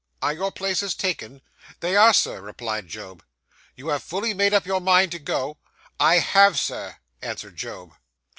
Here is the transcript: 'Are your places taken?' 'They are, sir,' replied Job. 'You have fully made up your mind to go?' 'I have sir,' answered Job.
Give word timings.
'Are 0.19 0.33
your 0.33 0.51
places 0.51 0.95
taken?' 0.95 1.43
'They 1.79 1.95
are, 1.95 2.11
sir,' 2.11 2.41
replied 2.41 2.87
Job. 2.87 3.23
'You 3.75 3.89
have 3.89 4.01
fully 4.01 4.33
made 4.33 4.51
up 4.51 4.65
your 4.65 4.81
mind 4.81 5.11
to 5.11 5.19
go?' 5.19 5.59
'I 5.99 6.15
have 6.17 6.57
sir,' 6.57 6.97
answered 7.21 7.55
Job. 7.55 7.93